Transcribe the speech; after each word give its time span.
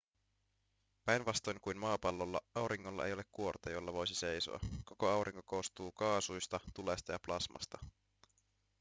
päinvastoin 1.05 1.61
kuin 1.61 1.77
maapallolla 1.77 2.41
auringolla 2.55 3.05
ei 3.05 3.13
ole 3.13 3.23
kuorta 3.31 3.69
jolla 3.69 3.93
voisi 3.93 4.15
seisoa 4.15 4.59
koko 4.85 5.09
aurinko 5.09 5.41
koostuu 5.45 5.91
kaasuista 5.91 6.59
tulesta 6.73 7.11
ja 7.11 7.19
plasmasta 7.25 7.77